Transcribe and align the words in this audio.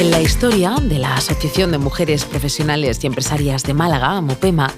En 0.00 0.10
la 0.10 0.22
historia 0.22 0.76
de 0.80 0.98
la 0.98 1.14
Asociación 1.14 1.72
de 1.72 1.76
Mujeres 1.76 2.24
Profesionales 2.24 3.04
y 3.04 3.06
Empresarias 3.06 3.64
de 3.64 3.74
Málaga, 3.74 4.18
MOPEMA, 4.22 4.72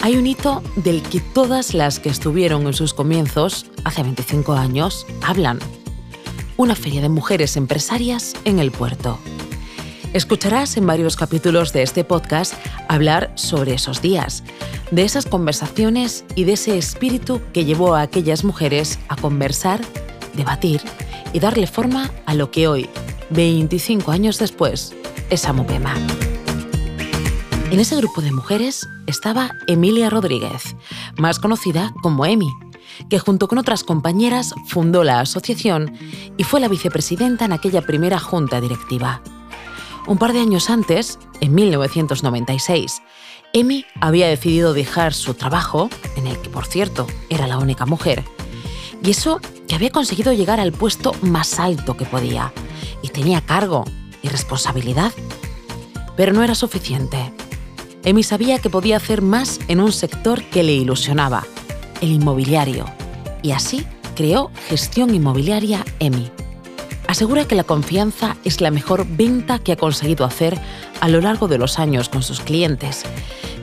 hay 0.00 0.16
un 0.16 0.26
hito 0.26 0.60
del 0.74 1.02
que 1.02 1.20
todas 1.20 1.72
las 1.72 2.00
que 2.00 2.08
estuvieron 2.08 2.66
en 2.66 2.72
sus 2.72 2.92
comienzos, 2.92 3.66
hace 3.84 4.02
25 4.02 4.54
años, 4.54 5.06
hablan. 5.22 5.60
Una 6.56 6.74
feria 6.74 7.00
de 7.00 7.08
mujeres 7.08 7.56
empresarias 7.56 8.34
en 8.44 8.58
el 8.58 8.72
puerto. 8.72 9.20
Escucharás 10.12 10.76
en 10.76 10.84
varios 10.84 11.14
capítulos 11.14 11.72
de 11.72 11.84
este 11.84 12.02
podcast 12.02 12.52
hablar 12.88 13.30
sobre 13.36 13.74
esos 13.74 14.02
días, 14.02 14.42
de 14.90 15.04
esas 15.04 15.26
conversaciones 15.26 16.24
y 16.34 16.42
de 16.42 16.54
ese 16.54 16.76
espíritu 16.76 17.40
que 17.52 17.64
llevó 17.64 17.94
a 17.94 18.00
aquellas 18.00 18.42
mujeres 18.42 18.98
a 19.06 19.14
conversar, 19.14 19.80
debatir 20.34 20.80
y 21.32 21.38
darle 21.38 21.68
forma 21.68 22.10
a 22.26 22.34
lo 22.34 22.50
que 22.50 22.66
hoy, 22.66 22.88
25 23.30 24.10
años 24.10 24.38
después, 24.38 24.94
es 25.30 25.44
Amopema. 25.46 25.94
En 27.70 27.80
ese 27.80 27.96
grupo 27.96 28.20
de 28.20 28.30
mujeres 28.30 28.88
estaba 29.06 29.50
Emilia 29.66 30.08
Rodríguez, 30.08 30.76
más 31.16 31.40
conocida 31.40 31.92
como 32.02 32.24
Emi, 32.24 32.50
que 33.10 33.18
junto 33.18 33.48
con 33.48 33.58
otras 33.58 33.82
compañeras 33.82 34.54
fundó 34.68 35.02
la 35.02 35.20
asociación 35.20 35.92
y 36.36 36.44
fue 36.44 36.60
la 36.60 36.68
vicepresidenta 36.68 37.44
en 37.44 37.52
aquella 37.52 37.82
primera 37.82 38.18
junta 38.18 38.60
directiva. 38.60 39.20
Un 40.06 40.18
par 40.18 40.32
de 40.32 40.40
años 40.40 40.70
antes, 40.70 41.18
en 41.40 41.54
1996, 41.54 43.02
Emi 43.52 43.84
había 44.00 44.28
decidido 44.28 44.72
dejar 44.72 45.12
su 45.12 45.34
trabajo, 45.34 45.90
en 46.16 46.28
el 46.28 46.38
que 46.38 46.50
por 46.50 46.66
cierto 46.66 47.08
era 47.28 47.48
la 47.48 47.58
única 47.58 47.86
mujer, 47.86 48.24
y 49.02 49.10
eso 49.10 49.40
que 49.66 49.74
había 49.74 49.90
conseguido 49.90 50.32
llegar 50.32 50.60
al 50.60 50.72
puesto 50.72 51.12
más 51.22 51.58
alto 51.58 51.96
que 51.96 52.04
podía, 52.04 52.52
y 53.06 53.08
tenía 53.08 53.40
cargo 53.40 53.84
y 54.20 54.28
responsabilidad. 54.28 55.12
Pero 56.16 56.32
no 56.32 56.42
era 56.42 56.54
suficiente. 56.54 57.32
Emi 58.04 58.22
sabía 58.22 58.58
que 58.58 58.70
podía 58.70 58.96
hacer 58.96 59.22
más 59.22 59.60
en 59.68 59.80
un 59.80 59.92
sector 59.92 60.42
que 60.44 60.62
le 60.62 60.72
ilusionaba, 60.72 61.44
el 62.00 62.10
inmobiliario, 62.10 62.84
y 63.42 63.52
así 63.52 63.86
creó 64.16 64.50
Gestión 64.68 65.14
Inmobiliaria 65.14 65.84
Emi. 66.00 66.30
Asegura 67.06 67.46
que 67.46 67.54
la 67.54 67.64
confianza 67.64 68.36
es 68.44 68.60
la 68.60 68.72
mejor 68.72 69.06
venta 69.08 69.60
que 69.60 69.72
ha 69.72 69.76
conseguido 69.76 70.24
hacer 70.24 70.58
a 71.00 71.08
lo 71.08 71.20
largo 71.20 71.46
de 71.46 71.58
los 71.58 71.78
años 71.78 72.08
con 72.08 72.22
sus 72.24 72.40
clientes. 72.40 73.04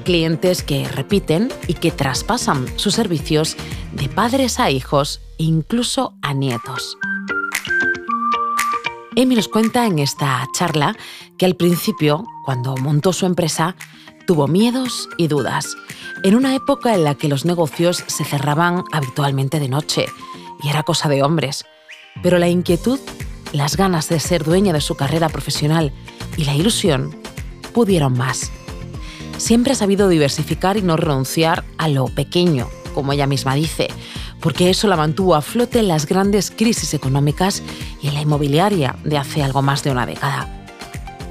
Clientes 0.06 0.64
que 0.64 0.88
repiten 0.88 1.52
y 1.68 1.74
que 1.74 1.92
traspasan 1.92 2.66
sus 2.78 2.96
servicios 2.96 3.58
de 3.92 4.08
padres 4.08 4.60
a 4.60 4.72
hijos 4.72 5.20
e 5.38 5.44
incluso 5.44 6.14
a 6.22 6.34
nietos. 6.34 6.98
Emi 9.16 9.36
nos 9.36 9.48
cuenta 9.48 9.86
en 9.86 10.00
esta 10.00 10.48
charla 10.54 10.96
que 11.38 11.46
al 11.46 11.56
principio, 11.56 12.26
cuando 12.46 12.76
montó 12.78 13.14
su 13.14 13.28
empresa, 13.28 13.76
tuvo 14.26 14.48
miedos 14.48 15.08
y 15.18 15.28
dudas, 15.28 15.78
en 16.24 16.36
una 16.36 16.56
época 16.56 16.96
en 16.96 17.04
la 17.04 17.14
que 17.14 17.28
los 17.28 17.46
negocios 17.46 18.04
se 18.08 18.24
cerraban 18.24 18.84
habitualmente 18.92 19.60
de 19.60 19.70
noche 19.70 20.08
y 20.64 20.70
era 20.70 20.82
cosa 20.82 21.10
de 21.10 21.22
hombres. 21.22 21.64
Pero 22.24 22.40
la 22.40 22.48
inquietud, 22.48 23.00
las 23.52 23.78
ganas 23.78 24.10
de 24.10 24.20
ser 24.20 24.44
dueña 24.44 24.74
de 24.74 24.82
su 24.82 24.96
carrera 24.96 25.30
profesional 25.30 25.94
y 26.36 26.46
la 26.46 26.56
ilusión 26.56 27.16
pudieron 27.72 28.18
más. 28.18 28.52
Siempre 29.38 29.74
ha 29.74 29.76
sabido 29.76 30.10
diversificar 30.10 30.76
y 30.78 30.82
no 30.82 30.98
renunciar 30.98 31.64
a 31.78 31.88
lo 31.88 32.06
pequeño, 32.06 32.68
como 32.96 33.14
ella 33.14 33.28
misma 33.28 33.54
dice, 33.54 33.90
porque 34.44 34.70
eso 34.70 34.88
la 34.88 34.98
mantuvo 34.98 35.36
a 35.36 35.42
flote 35.42 35.80
en 35.80 35.88
las 35.88 36.06
grandes 36.06 36.52
crisis 36.52 36.94
económicas 36.94 37.64
y 38.02 38.10
en 38.10 38.14
la 38.14 38.22
inmobiliaria 38.22 38.98
de 39.06 39.18
hace 39.18 39.42
algo 39.42 39.62
más 39.62 39.84
de 39.84 39.92
una 39.92 40.06
década. 40.06 40.60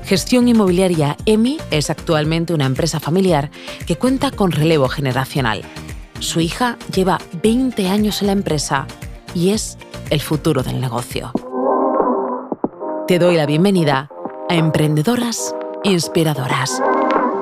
Gestión 0.04 0.48
Inmobiliaria 0.48 1.16
EMI 1.26 1.59
es 1.70 1.91
actualmente 1.91 2.54
una 2.54 2.64
empresa 2.64 2.98
familiar 2.98 3.50
que 3.87 3.97
cuenta 3.97 4.31
con 4.31 4.50
relevo 4.50 4.88
generacional. 4.88 5.62
Su 6.19 6.41
hija 6.41 6.76
lleva 6.92 7.20
20 7.42 7.88
años 7.88 8.22
en 8.22 8.26
la 8.26 8.32
empresa 8.32 8.87
y 9.34 9.50
es 9.50 9.78
el 10.10 10.20
futuro 10.20 10.62
del 10.62 10.81
negocio. 10.81 11.32
Te 13.06 13.19
doy 13.19 13.37
la 13.37 13.47
bienvenida 13.47 14.08
a 14.48 14.54
Emprendedoras 14.54 15.54
Inspiradoras. 15.84 16.82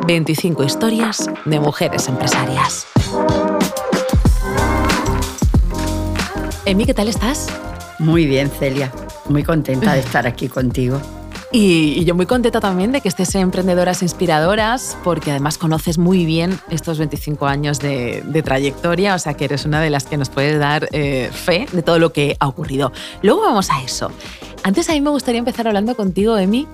25 0.07 0.65
historias 0.65 1.31
de 1.45 1.61
mujeres 1.61 2.09
empresarias. 2.09 2.87
Emi, 6.67 6.85
¿qué 6.85 6.93
tal 6.93 7.09
estás? 7.09 7.49
Muy 7.99 8.27
bien, 8.27 8.51
Celia. 8.51 8.93
Muy 9.29 9.43
contenta 9.43 9.95
de 9.95 10.01
estar 10.07 10.27
aquí 10.27 10.49
contigo. 10.49 11.01
Y, 11.53 12.05
yo 12.05 12.15
muy 12.15 12.27
contenta 12.27 12.61
también 12.61 12.93
de 12.93 13.01
que 13.01 13.09
estés 13.09 13.35
en 13.35 13.41
Emprendedoras 13.41 14.03
Inspiradoras, 14.03 14.97
porque 15.03 15.31
además 15.31 15.59
conoces 15.59 15.99
muy 15.99 16.25
bien 16.25 16.61
estos 16.69 16.99
25 16.99 17.47
años 17.47 17.81
de, 17.81 18.43
trayectoria, 18.45 19.15
o 19.15 19.19
sea 19.19 19.35
que 19.35 19.47
eres 19.47 19.65
una 19.65 19.81
de 19.81 19.91
las 19.91 20.05
que 20.05 20.17
nos 20.17 20.29
puedes 20.29 20.61
dar 20.61 20.89
eh, 20.93 21.31
fe 21.33 21.67
de 21.73 21.83
todo 21.83 21.99
lo 21.99 22.13
que 22.13 22.37
ha 22.39 22.47
ocurrido. 22.47 22.93
Luego 23.23 23.41
vamos 23.41 23.71
a 23.71 23.83
eso. 23.83 24.13
Antes 24.63 24.89
a 24.91 24.93
mí 24.93 25.01
me 25.01 25.11
gustaría 25.11 25.39
empezar 25.39 25.67
hablando 25.67 25.97
contigo, 25.97 26.37
Emi, 26.39 26.69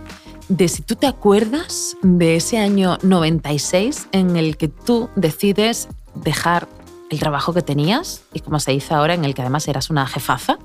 de 0.49 0.69
si 0.69 0.83
tú 0.83 0.97
te 0.97 1.07
acuerdas 1.07 1.97
de 2.03 2.37
ese 2.37 2.59
año 2.59 2.99
96 3.03 4.09
en 4.13 4.37
el 4.37 4.57
que 4.57 4.69
tú 4.69 5.09
decides 5.17 5.89
dejar 6.15 6.69
el 7.11 7.19
trabajo 7.19 7.53
que 7.55 7.63
tenías 7.63 8.23
y 8.33 8.41
como 8.41 8.61
se 8.61 8.73
dice 8.73 8.95
ahora, 8.95 9.15
en 9.15 9.25
el 9.25 9.35
que 9.35 9.43
además 9.43 9.69
eras 9.69 9.91
una 9.91 10.07
jefaza, 10.07 10.59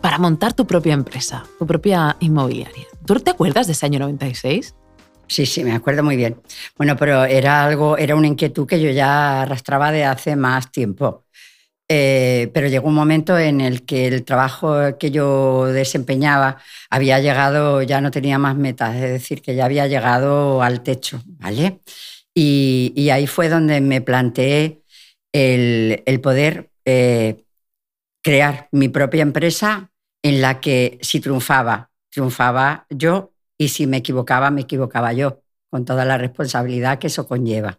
para 0.00 0.18
montar 0.18 0.52
tu 0.52 0.66
propia 0.66 0.94
empresa, 0.94 1.44
tu 1.58 1.66
propia 1.66 2.16
inmobiliaria. 2.20 2.86
¿Tú 3.04 3.14
te 3.16 3.30
acuerdas 3.30 3.66
de 3.66 3.72
ese 3.72 3.86
año 3.86 3.98
96? 3.98 4.74
Sí, 5.26 5.44
sí, 5.44 5.62
me 5.64 5.74
acuerdo 5.74 6.02
muy 6.02 6.16
bien. 6.16 6.40
Bueno, 6.76 6.96
pero 6.96 7.24
era 7.24 7.64
algo, 7.64 7.98
era 7.98 8.16
una 8.16 8.26
inquietud 8.26 8.66
que 8.66 8.80
yo 8.80 8.90
ya 8.90 9.42
arrastraba 9.42 9.92
de 9.92 10.04
hace 10.04 10.36
más 10.36 10.70
tiempo. 10.70 11.24
Eh, 11.90 12.50
pero 12.52 12.68
llegó 12.68 12.88
un 12.88 12.94
momento 12.94 13.38
en 13.38 13.60
el 13.60 13.84
que 13.84 14.08
el 14.08 14.24
trabajo 14.24 14.98
que 14.98 15.10
yo 15.10 15.66
desempeñaba 15.66 16.58
había 16.90 17.18
llegado, 17.18 17.82
ya 17.82 18.00
no 18.00 18.10
tenía 18.10 18.38
más 18.38 18.56
metas, 18.56 18.94
es 18.96 19.10
decir, 19.10 19.40
que 19.40 19.54
ya 19.54 19.64
había 19.64 19.86
llegado 19.86 20.62
al 20.62 20.82
techo, 20.82 21.22
¿vale? 21.26 21.80
Y, 22.34 22.92
y 22.94 23.10
ahí 23.10 23.26
fue 23.26 23.48
donde 23.48 23.80
me 23.80 24.00
planteé 24.02 24.77
el, 25.32 26.20
poder 26.22 26.70
eh, 26.84 27.44
crear 28.22 28.68
mi 28.72 28.88
propia 28.88 29.22
empresa 29.22 29.90
en 30.22 30.40
la 30.40 30.60
que 30.60 30.98
si 31.02 31.20
triunfaba, 31.20 31.90
triunfaba 32.10 32.86
yo 32.90 33.32
y 33.56 33.68
si 33.68 33.86
me 33.86 33.98
equivocaba, 33.98 34.50
me 34.50 34.62
equivocaba 34.62 35.12
yo, 35.12 35.42
con 35.70 35.84
toda 35.84 36.04
la 36.04 36.18
responsabilidad 36.18 36.98
que 36.98 37.08
eso 37.08 37.26
conlleva. 37.26 37.78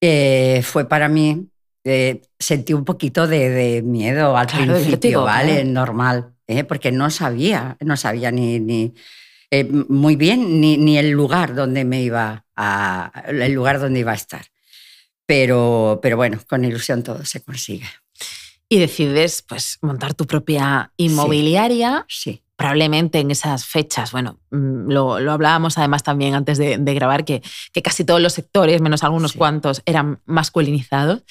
Eh, 0.00 0.62
fue 0.62 0.88
para 0.88 1.08
mí, 1.08 1.48
eh, 1.84 2.22
sentí 2.38 2.72
un 2.72 2.84
poquito 2.84 3.26
de, 3.26 3.82
miedo 3.84 4.36
al 4.36 4.46
principio, 4.46 5.24
¿vale? 5.24 5.64
Normal, 5.64 6.34
porque 6.68 6.90
no 6.92 7.10
sabía, 7.10 7.76
no 7.80 7.96
sabía 7.96 8.30
ni, 8.30 8.58
ni 8.60 8.94
muy 9.88 10.16
bien 10.16 10.60
ni, 10.60 10.76
ni, 10.76 10.96
el 10.96 11.10
lugar 11.10 11.54
donde 11.54 11.84
me 11.84 12.02
iba 12.02 12.46
a, 12.54 13.24
el 13.26 13.52
lugar 13.52 13.80
donde 13.80 14.00
iba 14.00 14.12
a 14.12 14.16
estar. 14.16 14.49
Pero, 15.30 16.00
pero 16.02 16.16
bueno, 16.16 16.40
con 16.48 16.64
ilusión 16.64 17.04
todo 17.04 17.24
se 17.24 17.40
consigue. 17.40 17.86
Y 18.68 18.80
decides 18.80 19.42
pues, 19.42 19.78
montar 19.80 20.12
tu 20.12 20.26
propia 20.26 20.92
inmobiliaria. 20.96 22.04
Sí. 22.08 22.42
Probablemente 22.56 23.20
en 23.20 23.30
esas 23.30 23.64
fechas, 23.64 24.10
bueno, 24.10 24.40
mm, 24.50 24.90
lo, 24.90 25.20
lo 25.20 25.30
hablábamos 25.30 25.78
además 25.78 26.02
también 26.02 26.34
antes 26.34 26.58
de, 26.58 26.76
grabar, 26.78 27.24
que, 27.24 27.42
que, 27.72 27.80
casi 27.80 28.04
todos 28.04 28.20
los 28.20 28.32
sectores, 28.32 28.80
menos 28.80 29.04
algunos 29.04 29.34
cuantos, 29.34 29.82
eran 29.86 30.20
masculinizados. 30.26 31.22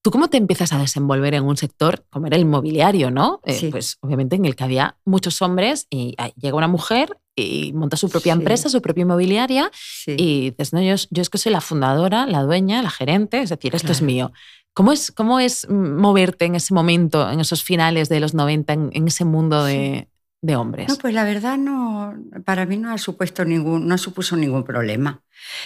¿Tú 0.00 0.10
cómo 0.10 0.30
te 0.30 0.38
empiezas 0.38 0.72
a 0.72 0.78
desenvolver 0.78 1.34
en 1.34 1.44
un 1.44 1.58
sector 1.58 2.06
como 2.08 2.26
era 2.28 2.36
el 2.36 2.42
inmobiliario, 2.42 3.10
no? 3.10 3.42
Eh, 3.44 3.68
pues 3.70 3.98
obviamente 4.00 4.36
en 4.36 4.46
el 4.46 4.56
que 4.56 4.64
había 4.64 4.96
muchos 5.04 5.42
hombres 5.42 5.86
y 5.90 6.16
llega 6.40 6.56
una 6.56 6.68
mujer 6.68 7.18
y 7.36 7.72
monta 7.72 7.96
su 7.96 8.08
propia 8.08 8.32
empresa, 8.32 8.68
su 8.68 8.80
propia 8.80 9.02
inmobiliaria 9.02 9.70
y 10.06 10.50
dices, 10.50 10.72
no, 10.72 10.82
yo, 10.82 10.94
yo, 11.10 11.22
es 11.22 11.30
que 11.30 11.38
soy 11.38 11.52
la 11.52 11.60
fundadora, 11.60 12.26
la 12.26 12.42
dueña, 12.42 12.82
la 12.82 12.90
gerente, 12.90 13.40
es 13.40 13.50
decir, 13.50 13.74
esto 13.74 13.92
es 13.92 14.02
mío. 14.02 14.32
¿Cómo 14.72 14.92
es, 14.92 15.12
¿Cómo 15.12 15.38
es 15.38 15.68
moverte 15.68 16.46
en 16.46 16.56
ese 16.56 16.74
momento, 16.74 17.30
en 17.30 17.40
esos 17.40 17.62
finales 17.62 18.08
de 18.08 18.20
los 18.20 18.34
90, 18.34 18.72
en, 18.72 19.08
ese 19.08 19.24
mundo 19.24 19.64
de, 19.64 20.08
de, 20.42 20.56
hombres? 20.56 20.88
No, 20.88 20.96
pues 20.96 21.14
la 21.14 21.24
verdad 21.24 21.56
no, 21.56 22.14
para 22.44 22.66
mí 22.66 22.76
no 22.76 22.92
ha, 22.92 22.98
supuesto 22.98 23.44
ningún, 23.44 23.86
no 23.86 23.98
supuso 23.98 24.36
ningún 24.36 24.64
problema. 24.64 25.22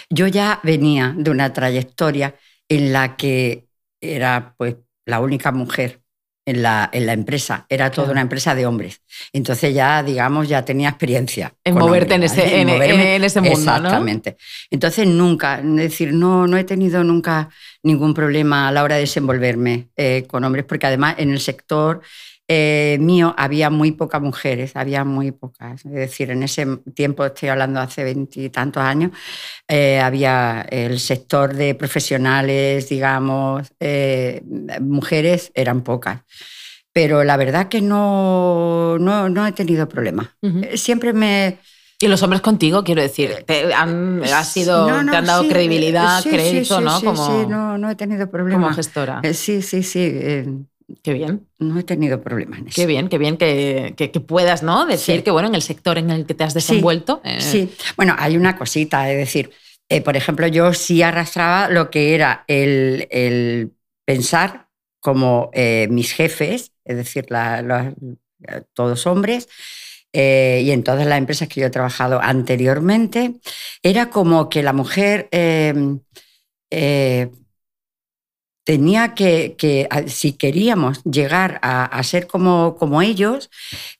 Yo 0.09 0.27
ya 0.27 0.59
venía 0.63 1.15
de 1.17 1.31
una 1.31 1.53
trayectoria 1.53 2.35
en 2.67 2.93
la 2.93 3.15
que 3.15 3.67
era 3.99 4.53
pues 4.57 4.75
la 5.05 5.19
única 5.19 5.51
mujer 5.51 5.98
en 6.49 6.63
la, 6.63 6.89
en 6.91 7.05
la 7.05 7.13
empresa. 7.13 7.67
Era 7.69 7.91
toda 7.91 8.11
una 8.11 8.21
empresa 8.21 8.55
de 8.55 8.65
hombres. 8.65 9.01
Entonces 9.31 9.71
ya, 9.71 10.01
digamos, 10.01 10.49
ya 10.49 10.65
tenía 10.65 10.89
experiencia. 10.89 11.53
En 11.63 11.75
moverte 11.75 12.15
en, 12.15 12.23
ese, 12.23 12.59
en, 12.59 12.69
en, 12.69 13.23
ese 13.23 13.39
mundo. 13.39 13.59
Exactamente. 13.59 14.35
Entonces 14.71 15.05
nunca, 15.05 15.59
es 15.59 15.75
decir, 15.75 16.11
no, 16.11 16.47
no 16.47 16.57
he 16.57 16.63
tenido 16.63 17.03
nunca 17.03 17.49
ningún 17.83 18.15
problema 18.15 18.67
a 18.67 18.71
la 18.71 18.81
hora 18.83 18.95
de 18.95 19.01
desenvolverme 19.01 19.89
eh, 19.95 20.25
con 20.27 20.43
hombres, 20.43 20.65
porque 20.65 20.87
además 20.87 21.15
en 21.19 21.29
el 21.29 21.39
sector 21.39 22.01
eh, 22.51 22.97
mío 22.99 23.35
había 23.37 23.69
muy 23.69 23.91
pocas 23.91 24.19
mujeres, 24.23 24.75
había 24.75 25.03
muy 25.03 25.31
pocas. 25.31 25.85
Es 25.85 25.91
decir, 25.91 26.31
en 26.31 26.41
ese 26.41 26.65
tiempo, 26.95 27.23
estoy 27.23 27.49
hablando 27.49 27.79
hace 27.79 28.03
veintitantos 28.03 28.81
años, 28.81 29.11
eh, 29.67 29.99
había 29.99 30.65
el 30.71 30.99
sector 30.99 31.53
de 31.53 31.75
profesionales, 31.75 32.89
digamos, 32.89 33.71
eh, 33.79 34.41
mujeres 34.81 35.51
eran 35.53 35.83
pocas. 35.83 36.21
Pero 36.91 37.23
la 37.23 37.37
verdad 37.37 37.69
que 37.69 37.81
no, 37.81 38.97
no, 38.97 39.45
he 39.45 39.51
tenido 39.51 39.87
problemas. 39.87 40.29
Siempre 40.73 41.13
me... 41.13 41.59
Y 42.01 42.07
los 42.07 42.23
hombres 42.23 42.41
contigo, 42.41 42.83
quiero 42.83 43.01
decir, 43.01 43.43
te 43.45 43.73
han, 43.73 44.23
sido, 44.43 44.87
te 44.87 45.17
han 45.17 45.25
dado 45.25 45.47
credibilidad, 45.47 46.23
crédito, 46.23 46.81
¿no? 46.81 46.99
como, 47.01 47.27
sí, 47.27 47.45
no, 47.47 47.77
no 47.77 47.91
he 47.91 47.95
tenido 47.95 48.31
problemas. 48.31 48.63
Como 48.63 48.75
gestora. 48.75 49.21
sí, 49.33 49.61
sí, 49.61 49.83
sí. 49.83 50.65
Qué 51.03 51.13
bien. 51.13 51.47
No 51.57 51.79
he 51.79 51.83
tenido 51.83 52.21
problemas 52.21 52.59
en 52.59 52.67
eso. 52.67 52.75
Qué 52.75 52.85
bien, 52.85 53.09
qué 53.09 53.17
bien 53.17 53.37
que, 53.37 53.93
que, 53.95 54.19
puedas 54.19 54.63
¿no? 54.63 54.85
decir 54.85 55.23
que, 55.23 55.31
bueno, 55.31 55.47
en 55.47 55.55
el 55.55 55.61
sector 55.61 55.97
en 55.97 56.09
el 56.09 56.25
que 56.25 56.33
te 56.33 56.43
has 56.43 56.53
desenvuelto. 56.53 57.21
Sí, 57.39 57.59
eh, 57.59 57.69
bueno, 57.95 58.15
hay 58.17 58.37
una 58.37 58.57
cosita, 58.57 59.11
es 59.11 59.17
decir, 59.17 59.51
eh, 59.89 60.01
por 60.01 60.15
ejemplo, 60.17 60.47
yo 60.47 60.73
sí 60.73 61.01
arrastraba 61.01 61.69
lo 61.69 61.89
que 61.89 62.15
era 62.15 62.43
el, 62.47 63.07
el 63.11 63.71
pensar 64.05 64.67
como 64.99 65.49
eh, 65.53 65.87
mis 65.89 66.11
jefes, 66.11 66.73
es 66.83 66.97
decir, 66.97 67.27
todos 68.73 69.07
hombres, 69.07 69.47
y 70.11 70.71
en 70.71 70.83
todas 70.83 71.05
las 71.05 71.17
empresas 71.17 71.47
que 71.47 71.61
yo 71.61 71.67
he 71.67 71.71
trabajado 71.71 72.19
anteriormente, 72.21 73.35
era 73.83 74.09
como 74.09 74.49
que 74.49 74.63
la 74.63 74.73
mujer 74.73 75.29
tenía 78.63 79.15
que, 79.15 79.87
si 80.07 80.33
queríamos 80.33 81.03
llegar 81.03 81.59
a, 81.63 82.03
ser 82.03 82.27
como, 82.27 82.75
como 82.77 83.01
ellos, 83.01 83.49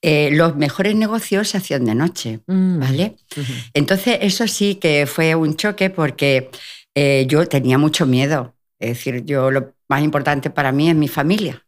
eh, 0.01 0.29
los 0.31 0.55
mejores 0.55 0.95
negocios 0.95 1.49
se 1.49 1.57
hacían 1.57 1.85
de 1.85 1.95
noche, 1.95 2.41
mm. 2.47 2.79
¿vale? 2.79 3.15
Entonces, 3.73 4.19
eso 4.21 4.47
sí 4.47 4.75
que 4.75 5.07
fue 5.07 5.35
un 5.35 5.55
choque 5.55 5.89
porque 5.89 6.49
eh, 6.93 7.25
yo 7.27 7.47
tenía 7.47 7.77
mucho 7.77 8.05
miedo. 8.05 8.55
Es 8.79 8.89
decir, 8.89 9.25
yo 9.25 9.51
lo 9.51 9.73
más 9.87 10.03
importante 10.03 10.49
para 10.49 10.71
mí 10.71 10.89
es 10.89 10.95
mi 10.95 11.07
familia. 11.07 11.65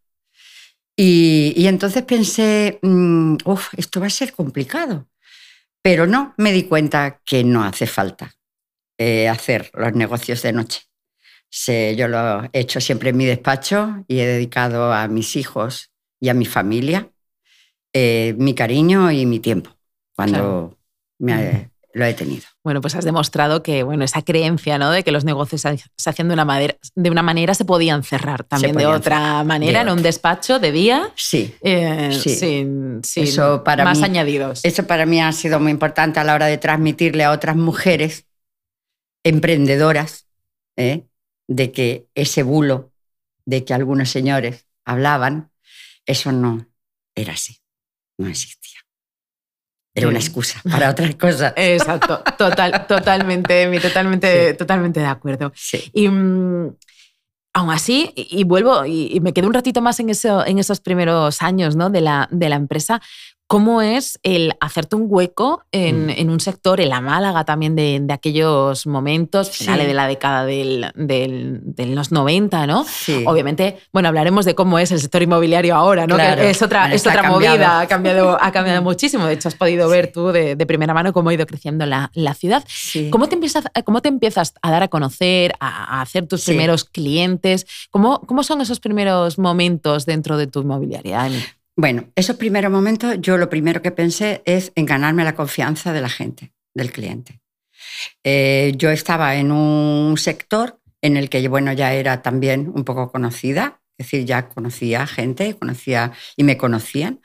Y, 0.95 1.65
entonces 1.65 2.03
pensé, 2.03 2.77
mm, 2.81 3.37
uff, 3.45 3.73
esto 3.77 3.99
va 3.99 4.07
a 4.07 4.11
ser 4.11 4.33
complicado. 4.33 5.07
Pero 5.81 6.05
no, 6.05 6.35
me 6.37 6.51
di 6.51 6.63
cuenta 6.63 7.19
que 7.25 7.43
no 7.43 7.63
hace 7.63 7.87
falta 7.87 8.35
eh, 8.99 9.27
hacer 9.27 9.71
los 9.73 9.93
negocios 9.93 10.43
de 10.43 10.53
noche 10.53 10.90
yo 11.51 12.07
lo 12.07 12.43
he 12.45 12.49
hecho 12.53 12.79
siempre 12.79 13.09
en 13.09 13.17
mi 13.17 13.25
despacho 13.25 14.03
y 14.07 14.19
he 14.19 14.25
dedicado 14.25 14.93
a 14.93 15.07
mis 15.07 15.35
hijos 15.35 15.91
y 16.19 16.29
a 16.29 16.33
mi 16.33 16.45
familia 16.45 17.09
eh, 17.93 18.35
mi 18.37 18.53
cariño 18.53 19.11
y 19.11 19.25
mi 19.25 19.39
tiempo 19.39 19.71
cuando 20.15 20.77
me, 21.19 21.69
lo 21.93 22.05
he 22.05 22.13
tenido. 22.13 22.43
Bueno, 22.63 22.79
pues 22.79 22.95
has 22.95 23.03
demostrado 23.03 23.63
que 23.63 23.83
bueno, 23.83 24.05
esa 24.05 24.21
creencia 24.21 24.77
¿no? 24.77 24.91
de 24.91 25.03
que 25.03 25.11
los 25.11 25.25
negocios 25.25 25.61
se 25.61 26.09
hacían 26.09 26.29
de 26.29 26.33
una, 26.33 26.45
manera, 26.45 26.77
de 26.95 27.09
una 27.09 27.21
manera 27.21 27.53
se 27.53 27.65
podían 27.65 28.03
cerrar 28.03 28.43
también 28.45 28.77
de 28.77 28.85
otra 28.85 29.43
manera, 29.43 29.81
en 29.81 29.89
un 29.89 30.01
despacho 30.01 30.59
de 30.59 30.71
día, 30.71 31.11
sí, 31.15 31.53
eh, 31.61 32.11
sin, 32.13 33.01
eso 33.15 33.63
para 33.63 33.83
más 33.83 34.01
añadidos. 34.01 34.61
Eso 34.63 34.87
para 34.87 35.05
mí 35.05 35.21
ha 35.21 35.31
sido 35.33 35.59
muy 35.59 35.71
importante 35.71 36.19
a 36.19 36.23
la 36.23 36.35
hora 36.35 36.45
de 36.45 36.57
transmitirle 36.57 37.25
a 37.25 37.31
otras 37.31 37.57
mujeres 37.57 38.25
emprendedoras 39.23 40.27
¿eh? 40.77 41.05
De 41.47 41.71
que 41.71 42.07
ese 42.15 42.43
bulo 42.43 42.91
de 43.45 43.65
que 43.65 43.73
algunos 43.73 44.09
señores 44.09 44.67
hablaban, 44.85 45.51
eso 46.05 46.31
no 46.31 46.67
era 47.15 47.33
así, 47.33 47.57
no 48.17 48.27
existía. 48.27 48.79
Era 49.93 50.07
una 50.07 50.19
excusa 50.19 50.61
para 50.69 50.89
otras 50.89 51.15
cosas. 51.19 51.53
Exacto, 51.57 52.23
total, 52.37 52.87
totalmente, 52.87 53.79
totalmente, 53.79 54.53
totalmente 54.53 54.99
de 55.01 55.05
acuerdo. 55.05 55.51
Y 55.93 56.07
mm, 56.07 56.75
aún 57.53 57.71
así, 57.71 58.13
y, 58.15 58.43
vuelvo, 58.45 58.85
y, 58.85 59.19
me 59.19 59.33
quedo 59.33 59.47
un 59.47 59.53
ratito 59.53 59.81
más 59.81 59.99
en, 59.99 60.09
eso, 60.09 60.45
en 60.45 60.59
esos 60.59 60.79
primeros 60.79 61.41
años 61.41 61.75
¿no? 61.75 61.89
de, 61.89 62.01
la, 62.01 62.29
de 62.31 62.47
la 62.47 62.55
empresa, 62.55 63.01
¿Cómo 63.51 63.81
es 63.81 64.17
el 64.23 64.53
hacerte 64.61 64.95
un 64.95 65.07
hueco 65.09 65.65
en, 65.73 66.07
mm. 66.07 66.31
un 66.31 66.39
sector, 66.39 66.79
en 66.79 66.87
la 66.87 67.01
Málaga 67.01 67.43
también 67.43 67.75
de, 67.75 68.01
aquellos 68.09 68.87
momentos, 68.87 69.49
finales 69.51 69.87
de 69.87 69.93
la 69.93 70.07
década 70.07 70.45
de 70.45 71.85
los 71.93 72.13
90, 72.13 72.65
¿no? 72.65 72.85
Obviamente, 73.25 73.77
bueno, 73.91 74.07
hablaremos 74.07 74.45
de 74.45 74.55
cómo 74.55 74.79
es 74.79 74.93
el 74.93 75.01
sector 75.01 75.21
inmobiliario 75.21 75.75
ahora, 75.75 76.07
¿no? 76.07 76.17
es 76.17 76.61
otra, 76.61 76.93
es 76.93 77.05
otra 77.05 77.23
movida, 77.23 77.81
ha 77.81 77.87
cambiado, 77.89 78.41
ha 78.41 78.53
cambiado 78.53 78.81
muchísimo. 78.83 79.25
De 79.25 79.33
hecho, 79.33 79.49
has 79.49 79.55
podido 79.55 79.89
ver 79.89 80.13
tú 80.13 80.31
de, 80.31 80.55
primera 80.65 80.93
mano 80.93 81.11
cómo 81.11 81.29
ha 81.29 81.33
ido 81.33 81.45
creciendo 81.45 81.85
la, 81.85 82.09
ciudad. 82.35 82.63
¿Cómo, 83.09 83.27
te 83.27 83.35
empiezas, 83.35 83.65
¿Cómo 83.83 84.01
te 84.01 84.07
empiezas 84.07 84.53
a 84.61 84.71
dar 84.71 84.83
a 84.83 84.87
conocer, 84.87 85.55
a, 85.59 85.99
hacer 85.99 86.25
tus 86.25 86.45
primeros 86.45 86.85
clientes? 86.85 87.67
¿Cómo, 87.89 88.21
¿Cómo 88.21 88.43
son 88.43 88.61
esos 88.61 88.79
primeros 88.79 89.37
momentos 89.37 90.05
dentro 90.05 90.37
de 90.37 90.47
tu 90.47 90.61
inmobiliaria? 90.61 91.29
Bueno, 91.75 92.11
esos 92.15 92.35
primeros 92.35 92.71
momentos 92.71 93.15
yo 93.19 93.37
lo 93.37 93.49
primero 93.49 93.81
que 93.81 93.91
pensé 93.91 94.41
es 94.45 94.71
en 94.75 94.85
ganarme 94.85 95.23
la 95.23 95.35
confianza 95.35 95.93
de 95.93 96.01
la 96.01 96.09
gente, 96.09 96.53
del 96.73 96.91
cliente. 96.91 97.39
Eh, 98.23 98.73
yo 98.75 98.89
estaba 98.89 99.35
en 99.35 99.51
un 99.51 100.17
sector 100.17 100.79
en 101.01 101.17
el 101.17 101.29
que 101.29 101.47
bueno, 101.47 101.73
ya 101.73 101.93
era 101.93 102.21
también 102.21 102.71
un 102.73 102.83
poco 102.83 103.11
conocida, 103.11 103.81
es 103.97 104.07
decir, 104.07 104.25
ya 104.25 104.49
conocía 104.49 105.07
gente, 105.07 105.57
conocía 105.57 106.11
y 106.35 106.43
me 106.43 106.57
conocían. 106.57 107.21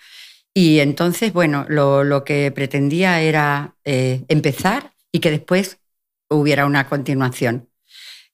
Y 0.54 0.80
entonces, 0.80 1.32
bueno, 1.32 1.66
lo, 1.68 2.24
que 2.24 2.50
pretendía 2.50 3.20
era 3.20 3.76
eh, 3.84 4.24
empezar 4.28 4.94
y 5.12 5.20
que 5.20 5.30
después 5.30 5.80
hubiera 6.30 6.64
una 6.66 6.88
continuación. 6.88 7.68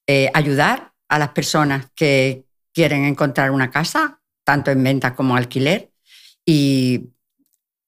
Eh, 0.07 0.31
ayudar 0.35 0.93
a 1.09 1.19
las 1.19 1.31
personas 1.31 1.87
que 1.95 2.45
quieren 2.73 3.05
encontrar 3.05 3.51
una 3.51 3.71
casa, 3.71 4.21
tanto 4.45 4.71
en 4.71 4.83
venta 4.83 5.15
como 5.15 5.37
alquiler, 5.37 5.92
y 6.45 7.11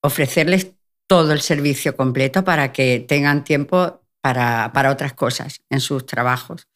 ofrecerles 0.01 0.71
todo 1.07 1.33
el 1.33 1.41
servicio 1.41 1.95
completo 1.95 2.43
para 2.43 2.71
que 2.71 2.99
tengan 3.07 3.43
tiempo 3.43 4.01
para, 4.21 4.71
para, 4.73 4.91
otras 4.91 5.13
cosas 5.13 5.61
en 5.69 5.79
sus 5.79 6.05
trabajos. 6.05 6.67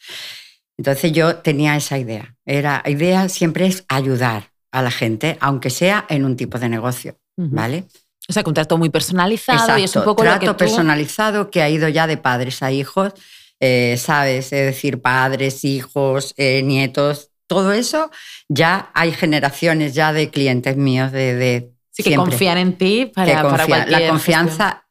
Entonces 0.78 1.12
yo 1.12 1.38
tenía 1.38 1.76
esa 1.76 1.98
idea. 1.98 2.36
Era, 2.46 2.82
la 2.86 2.92
idea 2.92 3.30
siempre 3.30 3.66
es 3.66 3.84
ayudar 3.88 4.52
a 4.72 4.82
la 4.82 4.92
gente, 4.92 5.38
aunque 5.42 5.70
sea 5.70 6.06
en 6.10 6.26
un 6.26 6.36
tipo 6.36 6.60
de 6.60 6.70
negocio, 6.70 7.18
¿vale? 7.36 7.86
O 8.28 8.34
sea, 8.34 8.44
un 8.46 8.54
trato 8.54 8.78
muy 8.78 8.90
personalizado 8.90 9.78
y 9.80 9.84
es 9.84 9.96
un 9.96 10.04
poco 10.04 10.22
trato 10.22 10.56
personalizado 10.56 11.50
que 11.50 11.64
ha 11.64 11.70
ido 11.70 11.90
ya 11.90 12.06
de 12.06 12.18
padres 12.18 12.62
a 12.62 12.72
hijos, 12.72 13.14
eh, 13.60 13.98
¿sabes? 13.98 14.54
Es 14.54 14.66
decir, 14.68 15.02
padres, 15.02 15.66
hijos, 15.66 16.36
eh, 16.38 16.62
nietos, 16.64 17.29
todo 17.50 17.74
eso, 17.74 18.12
ya 18.48 18.92
hay 18.94 19.12
generaciones 19.12 19.96
ya 19.96 20.14
de 20.14 20.30
clientes 20.30 20.78
míos 20.78 21.12
de... 21.12 21.72
sí, 21.90 22.04
que 22.04 22.16
confían 22.16 22.60
en 22.60 22.78
ti 22.78 23.12
para, 23.14 23.42
cualquier 23.42 23.90
La 23.90 24.08
confianza 24.08 24.88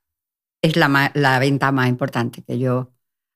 es 0.60 0.74
la, 0.74 1.12
la 1.14 1.38
venta 1.38 1.70
más 1.70 1.88
importante 1.88 2.42
que 2.42 2.58
yo 2.58 2.92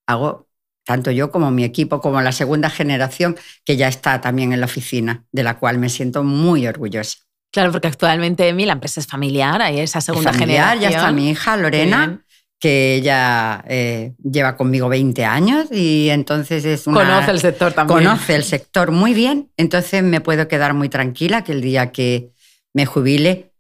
hago, 0.09 0.49
tanto 0.85 1.13
yo 1.13 1.31
como 1.31 1.53
mi 1.53 1.63
equipo, 1.63 2.01
como 2.01 2.21
la 2.21 2.33
segunda 2.33 2.69
generación 2.69 3.37
que 3.65 3.77
ya 3.77 3.87
está 3.87 4.21
también 4.21 4.53
en 4.53 4.59
la 4.59 4.67
oficina, 4.67 5.25
de 5.31 5.45
la 5.45 5.57
cual 5.57 5.79
me 5.79 5.89
siento 5.89 6.25
muy 6.25 6.67
orgullosa. 6.67 7.19
Claro, 7.53 7.71
porque 7.71 7.87
actualmente 7.87 8.53
mi 8.55 8.67
la 8.67 8.73
empresa 8.73 8.99
es 8.99 9.07
familiar, 9.07 9.63
hay 9.63 9.79
esa 9.79 10.01
segunda 10.01 10.33
familiar, 10.33 10.71
generación. 10.71 10.91
Ya 10.91 10.99
está 10.99 11.13
mi 11.13 11.31
hija 11.31 11.57
Lorena, 11.57 12.25
que 12.63 12.95
ella 12.95 13.65
eh, 13.67 14.13
lleva 14.23 14.57
conmigo 14.57 14.89
20 14.89 15.25
años 15.25 15.67
y 15.73 16.11
entonces 16.11 16.65
es 16.65 16.87
una... 16.87 17.01
Conoce 17.01 17.33
el 17.33 17.41
sector 17.41 17.73
también. 17.73 18.05
Conoce 18.05 18.37
el 18.37 18.45
sector 18.45 18.93
muy 18.93 19.15
bien, 19.15 19.51
entonces 19.57 20.05
me 20.05 20.21
puedo 20.21 20.47
quedar 20.47 20.73
muy 20.73 20.89
tranquila 20.89 21.43
que 21.43 21.51
el 21.51 21.61
día 21.61 21.91
que 21.91 22.31
me 22.73 22.87
jubile, 22.87 23.51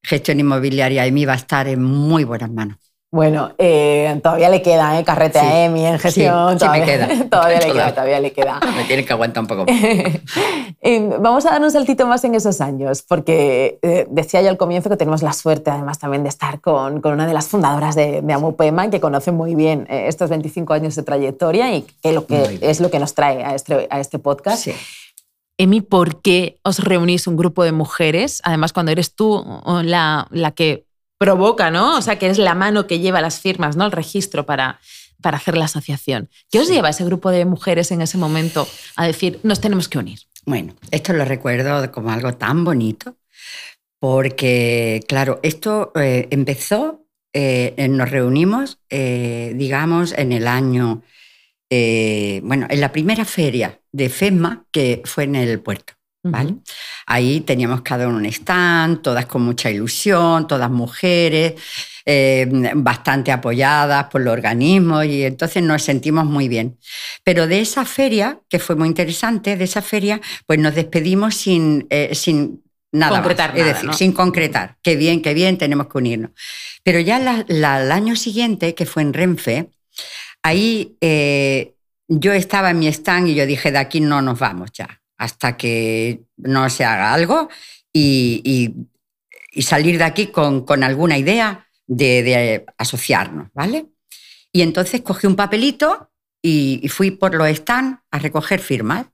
gestión 0.00 0.38
inmobiliaria 0.38 1.04
y 1.08 1.10
mí 1.10 1.24
va 1.24 1.32
a 1.32 1.36
estar 1.36 1.66
en 1.66 1.82
muy 1.82 2.22
buenas 2.22 2.52
manos. 2.52 2.78
Bueno, 3.12 3.52
eh, 3.58 4.18
todavía 4.22 4.48
le 4.48 4.62
queda, 4.62 4.98
¿eh? 4.98 5.04
Carrete 5.04 5.38
a 5.38 5.66
EMI 5.66 5.84
en 5.84 5.98
gestión. 5.98 6.52
Sí, 6.52 6.58
todavía, 6.60 6.86
me 6.86 6.90
queda. 6.90 7.08
todavía 7.30 7.58
le 7.58 7.66
queda, 7.66 7.90
todavía 7.92 8.20
le 8.20 8.32
queda. 8.32 8.60
me 8.76 8.84
tiene 8.84 9.04
que 9.04 9.12
aguantar 9.12 9.42
un 9.42 9.48
poco. 9.48 9.66
Vamos 11.20 11.44
a 11.44 11.50
dar 11.50 11.60
un 11.60 11.70
saltito 11.70 12.06
más 12.06 12.24
en 12.24 12.34
esos 12.34 12.62
años, 12.62 13.02
porque 13.02 13.78
eh, 13.82 14.06
decía 14.08 14.40
yo 14.40 14.48
al 14.48 14.56
comienzo 14.56 14.88
que 14.88 14.96
tenemos 14.96 15.22
la 15.22 15.34
suerte 15.34 15.70
además 15.70 15.98
también 15.98 16.22
de 16.22 16.30
estar 16.30 16.62
con, 16.62 17.02
con 17.02 17.12
una 17.12 17.26
de 17.26 17.34
las 17.34 17.48
fundadoras 17.48 17.94
de, 17.94 18.22
de, 18.22 18.32
Amupema, 18.32 18.88
que 18.88 18.98
conoce 18.98 19.30
muy 19.30 19.54
bien 19.54 19.86
eh, 19.90 20.06
estos 20.08 20.30
25 20.30 20.72
años 20.72 20.96
de 20.96 21.02
trayectoria 21.02 21.74
y 21.74 21.82
que, 22.02 22.12
lo 22.12 22.26
que 22.26 22.60
es 22.62 22.80
lo 22.80 22.90
que 22.90 22.98
nos 22.98 23.14
trae 23.14 23.44
a 23.44 23.54
este, 23.54 23.88
a 23.90 24.00
este 24.00 24.20
podcast. 24.20 24.64
Sí. 24.64 24.72
Emi, 25.58 25.82
¿por 25.82 26.22
qué 26.22 26.56
os 26.62 26.78
reunís 26.78 27.26
un 27.26 27.36
grupo 27.36 27.62
de 27.62 27.72
mujeres? 27.72 28.40
Además, 28.42 28.72
cuando 28.72 28.90
eres 28.90 29.14
tú 29.14 29.44
la, 29.84 30.26
la 30.30 30.50
que 30.52 30.86
provoca, 31.22 31.70
¿no? 31.70 31.96
O 31.96 32.02
sea, 32.02 32.18
que 32.18 32.26
es 32.26 32.38
la 32.38 32.56
mano 32.56 32.88
que 32.88 32.98
lleva 32.98 33.20
las 33.20 33.38
firmas, 33.38 33.76
¿no? 33.76 33.86
El 33.86 33.92
registro 33.92 34.44
para, 34.44 34.80
para 35.20 35.36
hacer 35.36 35.56
la 35.56 35.66
asociación. 35.66 36.28
¿Qué 36.50 36.58
os 36.58 36.68
lleva 36.68 36.90
ese 36.90 37.04
grupo 37.04 37.30
de 37.30 37.44
mujeres 37.44 37.92
en 37.92 38.02
ese 38.02 38.18
momento 38.18 38.66
a 38.96 39.06
decir, 39.06 39.38
nos 39.44 39.60
tenemos 39.60 39.88
que 39.88 39.98
unir? 39.98 40.18
Bueno, 40.46 40.74
esto 40.90 41.12
lo 41.12 41.24
recuerdo 41.24 41.92
como 41.92 42.10
algo 42.10 42.32
tan 42.34 42.64
bonito, 42.64 43.14
Porque, 44.00 45.00
claro, 45.06 45.38
esto 45.44 45.92
eh, 45.94 46.26
empezó, 46.32 47.06
eh, 47.32 47.86
nos 47.88 48.10
reunimos, 48.10 48.80
eh, 48.90 49.52
digamos, 49.54 50.12
en 50.18 50.32
el 50.32 50.48
año, 50.48 51.02
bueno, 52.42 52.66
en 52.68 52.80
la 52.80 52.90
primera 52.90 53.24
feria 53.24 53.78
de 53.92 54.08
FEMA, 54.08 54.66
que 54.72 55.02
fue 55.04 55.22
en 55.24 55.36
el 55.36 55.60
puerto. 55.60 55.92
¿Vale? 56.24 56.54
Ahí 57.06 57.40
teníamos 57.40 57.82
cada 57.82 58.06
uno 58.06 58.18
un 58.18 58.26
stand, 58.26 59.02
todas 59.02 59.26
con 59.26 59.42
mucha 59.42 59.70
ilusión, 59.70 60.46
todas 60.46 60.70
mujeres, 60.70 61.54
bastante 62.76 63.32
apoyadas 63.32 64.06
por 64.06 64.20
los 64.20 64.32
organismos 64.32 65.04
y 65.04 65.24
entonces 65.24 65.62
nos 65.64 65.82
sentimos 65.82 66.24
muy 66.24 66.48
bien. 66.48 66.78
Pero 67.24 67.48
de 67.48 67.60
esa 67.60 67.84
feria, 67.84 68.38
que 68.48 68.60
fue 68.60 68.76
muy 68.76 68.86
interesante, 68.86 69.56
de 69.56 69.64
esa 69.64 69.82
feria, 69.82 70.20
pues 70.46 70.60
nos 70.60 70.74
despedimos 70.76 71.34
sin, 71.34 71.88
sin 72.12 72.62
Nada 72.92 73.16
concretar 73.16 73.58
es 73.58 73.64
decir, 73.64 73.94
sin 73.94 74.12
concretar. 74.12 74.76
Qué 74.82 74.96
bien, 74.96 75.22
qué 75.22 75.32
bien, 75.32 75.56
tenemos 75.56 75.86
que 75.88 75.96
unirnos. 75.96 76.32
Pero 76.82 77.00
ya 77.00 77.44
el 77.48 77.64
año 77.64 78.16
siguiente, 78.16 78.74
que 78.74 78.84
fue 78.84 79.02
en 79.02 79.14
Renfe, 79.14 79.70
ahí 80.42 80.98
eh, 81.00 81.74
yo 82.06 82.32
estaba 82.34 82.70
en 82.70 82.80
mi 82.80 82.88
stand 82.88 83.28
y 83.28 83.34
yo 83.34 83.46
dije, 83.46 83.72
de 83.72 83.78
aquí 83.78 84.00
no 84.00 84.20
nos 84.20 84.38
vamos 84.38 84.72
ya, 84.72 85.00
hasta 85.22 85.56
que 85.56 86.22
no 86.36 86.68
se 86.70 86.84
haga 86.84 87.12
algo 87.12 87.48
y, 87.92 88.74
salir 89.60 89.98
de 89.98 90.04
aquí 90.04 90.28
con, 90.28 90.82
alguna 90.82 91.18
idea 91.18 91.68
de, 91.86 92.64
asociarnos, 92.78 93.48
¿vale? 93.52 93.86
Y 94.50 94.62
entonces 94.62 95.02
cogí 95.02 95.26
un 95.26 95.36
papelito 95.36 96.10
y, 96.42 96.88
fui 96.88 97.10
por 97.10 97.34
los 97.34 97.48
stands 97.48 98.00
a 98.10 98.18
recoger 98.18 98.60
firmas. 98.60 99.06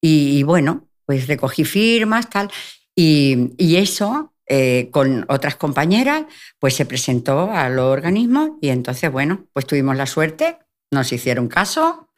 y 0.00 0.42
bueno, 0.42 0.88
pues 1.06 1.26
recogí 1.26 1.64
firmas, 1.64 2.30
tal, 2.30 2.50
y, 2.94 3.76
eso 3.76 4.34
eh, 4.46 4.88
con 4.90 5.24
otras 5.28 5.56
compañeras, 5.56 6.24
pues 6.58 6.74
se 6.74 6.86
presentó 6.86 7.50
a 7.50 7.68
los 7.68 7.86
organismos 7.86 8.52
y 8.60 8.68
entonces, 8.68 9.10
bueno, 9.10 9.46
pues 9.52 9.66
tuvimos 9.66 9.96
la 9.96 10.06
suerte, 10.06 10.58
nos 10.90 11.12
hicieron 11.12 11.48
caso 11.48 12.11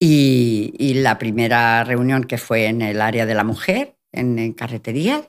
y, 0.00 0.94
la 0.94 1.18
primera 1.18 1.84
reunión 1.84 2.24
que 2.24 2.38
fue 2.38 2.66
en 2.66 2.80
el 2.82 3.00
área 3.02 3.26
de 3.26 3.34
la 3.34 3.44
mujer, 3.44 3.96
en, 4.12 4.52
carreterías, 4.54 5.22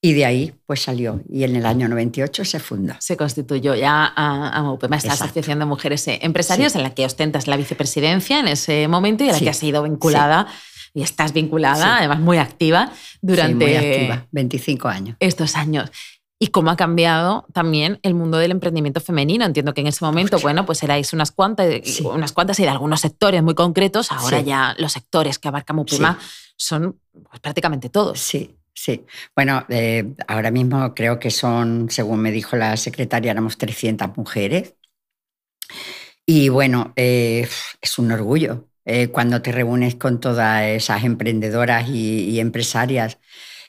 y 0.00 0.12
de 0.12 0.24
ahí 0.26 0.54
pues 0.66 0.82
salió. 0.82 1.22
Y 1.28 1.44
en 1.44 1.56
el 1.56 1.64
año 1.64 1.88
98 1.88 2.44
se 2.44 2.60
fundó. 2.60 2.94
Se 2.98 3.16
constituyó 3.16 3.74
ya 3.74 4.04
a, 4.04 4.48
a 4.48 4.62
la 4.62 5.12
Asociación 5.12 5.60
de 5.60 5.64
Mujeres 5.64 6.04
Empresarias, 6.06 6.74
en 6.74 6.82
la 6.82 6.94
que 6.94 7.04
ostentas 7.04 7.46
la 7.46 7.56
vicepresidencia 7.56 8.40
en 8.40 8.48
ese 8.48 8.86
momento 8.88 9.24
y 9.24 9.30
a 9.30 9.32
la 9.32 9.40
que 9.40 9.50
has 9.50 9.56
sido 9.56 9.82
vinculada 9.84 10.48
y 10.94 11.02
estás 11.02 11.32
vinculada, 11.32 11.98
además 11.98 12.20
muy 12.20 12.38
activa 12.38 12.92
durante 13.20 14.24
25 14.32 14.88
años. 14.88 15.16
Estos 15.20 15.54
años. 15.54 15.90
Y 16.40 16.48
cómo 16.48 16.70
ha 16.70 16.76
cambiado 16.76 17.46
también 17.52 17.98
el 18.02 18.14
mundo 18.14 18.38
del 18.38 18.52
emprendimiento 18.52 19.00
femenino. 19.00 19.44
Entiendo 19.44 19.74
que 19.74 19.80
en 19.80 19.88
ese 19.88 20.04
momento, 20.04 20.38
bueno, 20.38 20.64
pues 20.64 20.82
erais 20.84 21.12
unas 21.12 21.32
cuantas, 21.32 21.68
unas 22.00 22.32
cuantas 22.32 22.60
y 22.60 22.62
de 22.62 22.68
algunos 22.68 23.00
sectores 23.00 23.42
muy 23.42 23.54
concretos. 23.54 24.12
Ahora 24.12 24.40
ya 24.40 24.74
los 24.78 24.92
sectores 24.92 25.38
que 25.38 25.48
abarca 25.48 25.72
Mupima 25.72 26.18
son 26.56 27.00
pues, 27.12 27.40
prácticamente 27.40 27.88
todos. 27.88 28.20
Sí, 28.20 28.54
Sí, 28.80 29.04
bueno, 29.34 29.66
eh, 29.70 30.14
ahora 30.28 30.52
mismo 30.52 30.94
creo 30.94 31.18
que 31.18 31.32
son, 31.32 31.90
según 31.90 32.20
me 32.20 32.30
dijo 32.30 32.54
la 32.54 32.76
secretaria, 32.76 33.32
éramos 33.32 33.58
300 33.58 34.16
mujeres. 34.16 34.76
Y 36.24 36.48
bueno, 36.48 36.92
eh, 36.94 37.48
es 37.80 37.98
un 37.98 38.12
orgullo 38.12 38.68
eh, 38.84 39.08
cuando 39.08 39.42
te 39.42 39.52
reúnes 39.52 39.96
con 39.96 40.18
todas 40.18 40.62
esas 40.64 41.04
emprendedoras 41.04 41.88
y, 41.90 42.40
empresarias, 42.40 43.18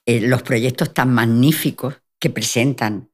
eh, 0.06 0.22
los 0.22 0.44
proyectos 0.44 0.94
tan 0.94 1.14
magníficos 1.14 1.96
que 2.20 2.30
presentan, 2.30 3.10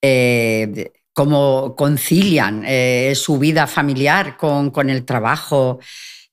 eh, 0.00 0.92
cómo 1.12 1.74
concilian 1.76 2.64
su 3.14 3.38
vida 3.38 3.66
familiar 3.66 4.36
con, 4.38 4.70
con 4.70 4.88
el 4.88 5.04
trabajo, 5.04 5.78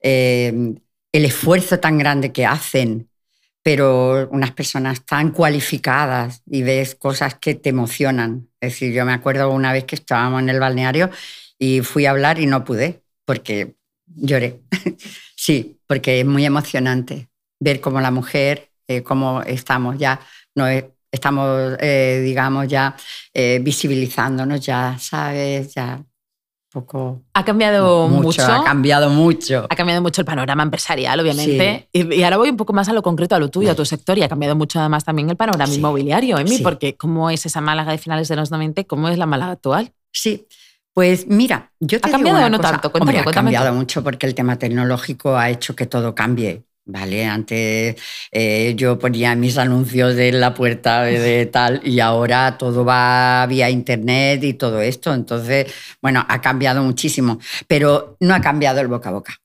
el 0.02 0.80
esfuerzo 1.12 1.80
tan 1.80 1.98
grande 1.98 2.32
que 2.32 2.46
hacen, 2.46 3.10
pero 3.62 4.30
unas 4.32 4.52
personas 4.52 5.06
tan 5.06 5.32
cualificadas 5.32 6.42
y 6.50 6.64
ves 6.64 6.96
cosas 6.96 7.36
que 7.36 7.56
te 7.56 7.70
emocionan. 7.70 8.48
Es 8.62 8.74
decir, 8.74 8.94
yo 8.94 9.06
me 9.06 9.12
acuerdo 9.14 9.52
una 9.52 9.74
vez 9.74 9.84
que 9.84 9.96
estábamos 9.96 10.42
en 10.42 10.50
el 10.50 10.62
balneario 10.62 11.10
y 11.58 11.82
fui 11.82 12.06
a 12.06 12.12
hablar 12.12 12.40
y 12.40 12.46
no 12.46 12.64
pude, 12.64 13.04
porque 13.26 13.76
Lloré. 14.16 14.62
sí, 15.36 15.80
porque 15.88 16.20
es 16.22 16.26
muy 16.26 16.46
emocionante 16.46 17.30
ver 17.60 17.82
cómo 17.82 18.02
la 18.02 18.12
mujer, 18.12 18.72
eh, 18.88 19.04
cómo 19.04 19.42
estamos 19.44 19.98
ya, 19.98 20.20
no 20.56 20.66
estamos, 21.12 21.76
eh, 21.80 22.22
digamos, 22.24 22.68
ya 22.68 22.96
eh, 23.34 23.60
visibilizándonos, 23.62 24.60
ya, 24.62 24.98
¿sabes? 25.00 25.74
Ya 25.74 26.04
poco. 26.72 27.24
Ha 27.34 27.44
cambiado 27.44 28.08
mucho, 28.08 28.44
Ha 28.44 28.64
cambiado 28.64 29.10
mucho. 29.10 29.66
Ha 29.70 29.76
cambiado 29.76 30.02
mucho 30.02 30.22
el 30.22 30.26
panorama 30.26 30.64
empresarial, 30.64 31.20
obviamente. 31.20 31.90
Y, 31.92 32.22
ahora 32.24 32.38
voy 32.38 32.50
un 32.50 32.58
poco 32.58 32.74
más 32.74 32.88
a 32.90 32.94
lo 32.94 33.02
concreto, 33.02 33.36
a 33.36 33.40
lo 33.40 33.50
tuyo, 33.50 33.72
a 33.72 33.76
tu 33.76 33.86
sector. 33.86 34.18
Y 34.18 34.24
ha 34.24 34.30
cambiado 34.30 34.56
mucho 34.56 34.80
además 34.80 35.04
también 35.04 35.30
el 35.30 35.36
panorama 35.36 35.74
inmobiliario, 35.74 36.38
en 36.38 36.48
mí, 36.48 36.60
porque 36.60 36.96
¿cómo 36.96 37.30
es 37.30 37.46
esa 37.46 37.62
Málaga 37.62 37.92
de 37.92 37.98
finales 37.98 38.28
de 38.28 38.36
los 38.36 38.52
90? 38.52 38.84
¿Cómo 38.86 39.10
es 39.10 39.18
la 39.18 39.26
Málaga 39.26 39.54
actual? 39.54 39.94
Sí, 40.12 40.48
pues 40.94 41.28
mira, 41.28 41.72
yo 41.80 42.00
te 42.00 42.10
¿Ha 42.10 42.12
cambiado 42.12 42.38
digo 42.40 42.50
no 42.50 42.60
tanto? 42.60 42.92
Cuéntame, 42.92 43.20
ha 43.20 43.26
cambiado 43.26 43.74
mucho 43.74 44.04
porque 44.04 44.26
el 44.26 44.36
tema 44.36 44.58
tecnológico 44.58 45.36
ha 45.38 45.50
hecho 45.50 45.76
que 45.76 45.86
todo 45.86 46.14
cambie. 46.16 46.64
¿Vale? 46.92 47.24
Antes 47.26 47.96
eh, 48.32 48.74
yo 48.76 48.98
ponía 48.98 49.36
mis 49.36 49.60
anuncios 49.60 50.18
en 50.18 50.40
la 50.40 50.56
puerta 50.56 51.04
de, 51.04 51.46
tal 51.52 51.82
y 51.84 52.00
ahora 52.00 52.58
todo 52.58 52.84
va 52.84 53.46
vía 53.48 53.70
internet 53.70 54.44
y 54.44 54.56
todo 54.56 54.82
esto. 54.82 55.14
Entonces, 55.14 55.72
bueno, 56.02 56.26
ha 56.28 56.42
cambiado 56.42 56.82
muchísimo, 56.82 57.40
pero 57.68 58.18
no 58.22 58.34
ha 58.34 58.42
cambiado 58.42 58.82
el 58.82 58.88
boca 58.88 59.10
a 59.10 59.12
boca. 59.14 59.36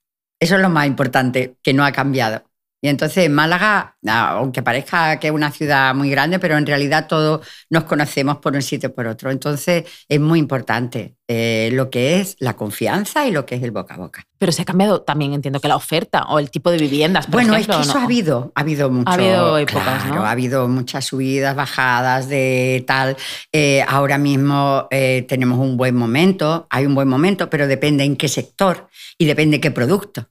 Eso 0.40 0.56
es 0.56 0.62
lo 0.62 0.70
más 0.70 0.86
importante, 0.86 1.56
que 1.62 1.74
no 1.74 1.84
ha 1.84 1.92
cambiado. 1.92 2.44
Y 2.84 2.88
entonces 2.88 3.30
Málaga, 3.30 3.96
aunque 4.06 4.62
parezca 4.62 5.18
que 5.18 5.28
es 5.28 5.32
una 5.32 5.50
ciudad 5.50 5.94
muy 5.94 6.10
grande, 6.10 6.38
pero 6.38 6.58
en 6.58 6.66
realidad 6.66 7.06
todos 7.08 7.40
nos 7.70 7.84
conocemos 7.84 8.36
por 8.36 8.52
un 8.52 8.60
sitio 8.60 8.90
o 8.90 8.94
por 8.94 9.06
otro. 9.06 9.30
Entonces 9.30 9.84
es 10.06 10.20
muy 10.20 10.38
importante 10.38 11.16
eh, 11.26 11.70
lo 11.72 11.88
que 11.88 12.20
es 12.20 12.36
la 12.40 12.56
confianza 12.56 13.26
y 13.26 13.30
lo 13.30 13.46
que 13.46 13.54
es 13.54 13.62
el 13.62 13.70
boca 13.70 13.94
a 13.94 13.96
boca. 13.96 14.26
Pero 14.36 14.52
se 14.52 14.60
ha 14.60 14.64
cambiado 14.66 15.00
también, 15.00 15.32
entiendo 15.32 15.60
que 15.60 15.68
la 15.68 15.76
oferta 15.76 16.24
o 16.24 16.38
el 16.38 16.50
tipo 16.50 16.70
de 16.70 16.76
viviendas. 16.76 17.24
Por 17.24 17.36
bueno, 17.36 17.56
es 17.56 17.66
que 17.66 17.80
eso 17.80 17.96
ha 17.96 18.04
habido, 18.04 18.52
ha 18.54 18.60
habido 18.60 18.90
mucho. 18.90 19.10
Ha 19.10 19.14
habido 19.14 19.56
épocas, 19.56 20.06
¿no? 20.08 20.22
Ha 20.22 20.32
habido 20.32 20.68
muchas 20.68 21.06
subidas, 21.06 21.56
bajadas 21.56 22.28
de 22.28 22.84
tal. 22.86 23.16
Eh, 23.50 23.82
ahora 23.88 24.18
mismo 24.18 24.88
eh, 24.90 25.24
tenemos 25.26 25.58
un 25.58 25.78
buen 25.78 25.96
momento, 25.96 26.66
hay 26.68 26.84
un 26.84 26.94
buen 26.94 27.08
momento, 27.08 27.48
pero 27.48 27.66
depende 27.66 28.04
en 28.04 28.16
qué 28.16 28.28
sector 28.28 28.88
y 29.16 29.24
depende 29.24 29.58
qué 29.58 29.70
producto. 29.70 30.28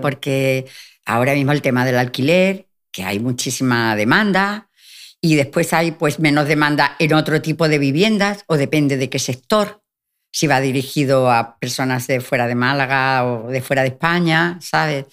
Porque 0.00 0.66
ahora 1.08 1.32
mismo 1.32 1.52
el 1.52 1.62
tema 1.62 1.84
del 1.84 1.96
alquiler, 1.96 2.68
que 2.92 3.02
hay 3.02 3.18
muchísima 3.18 3.96
demanda, 3.96 4.68
y 5.20 5.34
después 5.34 5.72
hay 5.72 5.92
pues 5.92 6.20
menos 6.20 6.46
demanda 6.46 6.94
en 6.98 7.14
otro 7.14 7.42
tipo 7.42 7.66
de 7.68 7.78
viviendas, 7.78 8.44
o 8.46 8.56
depende 8.56 8.96
de 8.96 9.08
qué 9.08 9.18
sector, 9.18 9.82
si 10.30 10.46
va 10.46 10.60
dirigido 10.60 11.32
a 11.32 11.58
personas 11.58 12.06
de 12.06 12.20
fuera 12.20 12.46
de 12.46 12.54
Málaga 12.54 13.24
o 13.24 13.48
de 13.48 13.62
fuera 13.62 13.82
de 13.82 13.88
España, 13.88 14.58
¿sabes? 14.60 15.06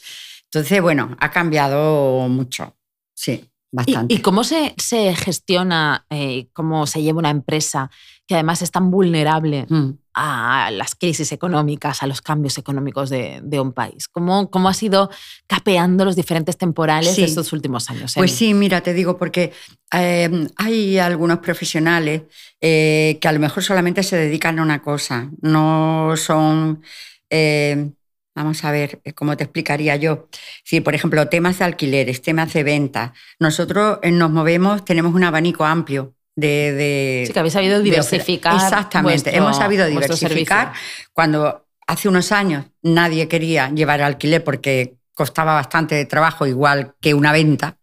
Entonces, 0.43 0.81
bueno, 0.81 1.15
ha 1.19 1.31
cambiado 1.31 2.27
mucho, 2.27 2.75
sí. 3.13 3.49
Bastante. 3.71 4.13
¿Y, 4.13 4.19
cómo 4.19 4.43
se, 4.43 4.73
se 4.77 5.13
gestiona, 5.15 6.05
eh, 6.09 6.47
cómo 6.53 6.87
se 6.87 7.01
lleva 7.01 7.19
una 7.19 7.29
empresa 7.29 7.89
que 8.25 8.35
además 8.35 8.61
es 8.61 8.71
tan 8.71 8.89
vulnerable 8.89 9.65
mm 9.67 10.04
a 10.15 10.71
las 10.71 10.95
crisis 10.95 11.33
económicas, 11.33 12.01
a 12.01 12.07
los 12.07 12.21
cambios 12.21 12.57
económicos 12.57 13.09
de, 13.09 13.59
un 13.59 13.73
país? 13.73 14.07
¿Cómo, 14.07 14.49
¿Cómo 14.49 14.69
has 14.69 14.81
ido 14.81 15.09
capeando 15.45 16.05
los 16.05 16.15
diferentes 16.15 16.57
temporales 16.57 17.15
de 17.17 17.25
estos 17.25 17.51
últimos 17.51 17.89
años? 17.89 18.13
Pues 18.15 18.31
sí, 18.31 18.53
mira, 18.53 18.81
te 18.81 18.93
digo, 18.93 19.17
porque 19.17 19.51
em, 19.91 20.47
hay 20.55 20.97
algunos 20.97 21.39
profesionales 21.39 22.23
eh, 22.61 23.17
que 23.19 23.27
a 23.27 23.33
lo 23.33 23.39
mejor 23.39 23.61
solamente 23.61 24.03
se 24.03 24.15
dedican 24.15 24.57
a 24.59 24.63
una 24.63 24.81
cosa, 24.81 25.29
no 25.41 26.13
son... 26.15 26.81
Em, 27.29 27.93
vamos 28.33 28.63
a 28.63 28.71
ver, 28.71 29.01
eh, 29.03 29.13
¿cómo 29.13 29.35
te 29.35 29.43
explicaría 29.43 29.95
yo? 29.97 30.27
Si, 30.63 30.81
por 30.81 30.95
ejemplo, 30.95 31.27
temas 31.27 31.59
de 31.59 31.65
alquileres, 31.65 32.21
temas 32.21 32.53
de 32.53 32.63
venta. 32.63 33.13
Nosotros 33.39 33.99
eh, 34.01 34.11
nos 34.11 34.31
movemos, 34.31 34.85
tenemos 34.85 35.13
un 35.13 35.23
abanico 35.23 35.65
amplio 35.65 36.14
de, 36.35 37.23
sí, 37.27 37.33
que 37.33 37.39
habéis 37.39 37.53
sabido 37.53 37.81
diversificar. 37.81 38.55
exactamente, 38.55 39.35
hemos 39.35 39.57
sabido 39.57 39.85
diversificar. 39.85 40.73
Cuando 41.13 41.65
hace 41.87 42.09
unos 42.09 42.31
años 42.31 42.65
nadie 42.81 43.27
quería 43.27 43.69
llevar 43.69 44.01
alquiler 44.01 44.43
porque 44.43 44.97
costaba 45.13 45.53
bastante 45.53 45.95
de 45.95 46.05
trabajo, 46.05 46.45
igual 46.45 46.93
que 46.99 47.13
una 47.13 47.31
venta. 47.31 47.77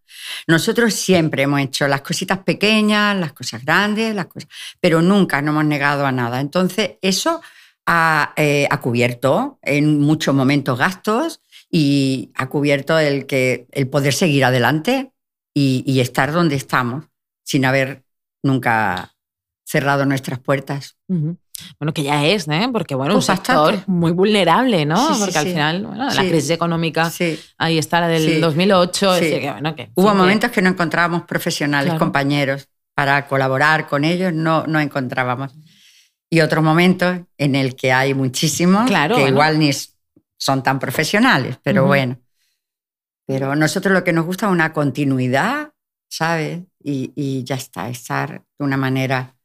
Nosotros 0.47 0.93
siempre 0.93 1.43
hemos 1.43 1.59
hecho 1.59 1.87
las 1.87 2.01
cositas 2.01 2.39
pequeñas, 2.39 3.17
las 3.17 3.33
cosas 3.33 3.65
grandes, 3.65 4.15
las 4.15 4.27
cosas, 4.27 4.49
pero 4.79 5.01
nunca 5.01 5.41
nos 5.41 5.53
hemos 5.53 5.65
negado 5.65 6.05
a 6.05 6.11
nada. 6.11 6.39
Entonces, 6.39 6.91
eso 7.01 7.41
ha, 7.85 8.33
eh, 8.37 8.69
cubierto 8.81 9.59
en 9.61 9.99
muchos 9.99 10.33
momentos 10.33 10.77
gastos 10.77 11.41
y 11.69 12.31
ha 12.35 12.47
cubierto 12.47 12.99
el, 12.99 13.25
que, 13.25 13.65
el 13.71 13.87
poder 13.87 14.13
seguir 14.13 14.45
adelante 14.45 15.11
y, 15.53 15.83
y 15.85 15.99
estar 15.99 16.31
donde 16.31 16.55
estamos 16.55 17.05
sin 17.43 17.65
haber 17.65 18.02
nunca 18.43 19.15
cerrado 19.65 20.05
nuestras 20.05 20.39
puertas. 20.39 20.97
Bueno, 21.79 21.93
que 21.93 22.03
ya 22.03 22.25
es, 22.25 22.47
¿eh? 22.47 22.69
Porque, 22.71 22.95
bueno, 22.95 23.13
un 23.13 23.17
pues 23.17 23.25
sector 23.25 23.83
muy 23.87 24.11
vulnerable, 24.11 24.85
¿no? 24.85 25.17
porque 25.19 25.37
al 25.37 25.47
final, 25.47 25.85
bueno, 25.85 26.09
la 26.09 26.21
crisis 26.21 26.51
económica, 26.51 27.11
ahí 27.57 27.77
está 27.77 27.99
la 27.99 28.07
del 28.07 28.41
2008. 28.41 29.11
Hubo 29.95 30.13
momentos 30.13 30.51
que 30.51 30.61
no 30.61 30.69
encontrábamos 30.69 31.23
profesionales, 31.23 31.93
compañeros, 31.95 32.67
para 32.93 33.27
colaborar 33.27 33.87
con 33.87 34.03
ellos, 34.05 34.33
no, 34.33 34.65
no 34.67 34.79
encontrábamos. 34.79 35.53
Y 36.29 36.41
otros 36.41 36.63
momentos 36.63 37.19
en 37.37 37.55
el 37.55 37.75
que 37.75 37.91
hay 37.91 38.13
muchísimos 38.13 38.89
que 38.89 39.27
igual 39.27 39.59
ni 39.59 39.71
son 40.37 40.63
tan 40.63 40.79
profesionales, 40.79 41.57
pero 41.63 41.85
bueno. 41.85 42.19
Pero 43.25 43.55
nosotros 43.55 43.93
lo 43.93 44.03
que 44.03 44.13
nos 44.13 44.25
gusta 44.25 44.47
es 44.47 44.51
una 44.51 44.73
continuidad, 44.73 45.72
¿sabes? 46.13 46.59
Y, 46.83 47.11
y 47.15 47.43
ya 47.43 47.55
está, 47.55 47.89
estar 47.89 48.43
de 48.59 48.65
una 48.65 48.77
manera 48.77 49.35